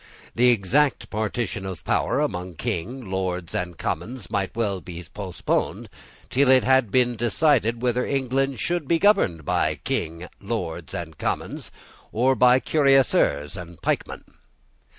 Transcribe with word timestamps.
The 0.33 0.49
exact 0.49 1.11
partition 1.11 1.63
of 1.63 1.85
power 1.85 2.21
among 2.21 2.55
King, 2.55 3.07
Lords, 3.11 3.53
and 3.53 3.77
Commons 3.77 4.31
might 4.31 4.55
well 4.55 4.81
be 4.81 5.05
postponed 5.13 5.89
till 6.31 6.49
it 6.49 6.63
had 6.63 6.89
been 6.89 7.15
decided 7.15 7.83
whether 7.83 8.03
England 8.03 8.59
should 8.59 8.87
be 8.87 8.97
governed 8.97 9.45
by 9.45 9.75
King, 9.83 10.27
Lords, 10.39 10.95
and 10.95 11.19
Commons, 11.19 11.71
or 12.11 12.33
by 12.33 12.59
cuirassiers 12.59 13.55
and 13.55 13.79
pikemen. 13.83 14.23